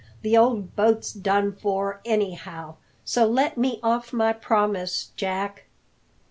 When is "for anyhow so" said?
1.53-3.27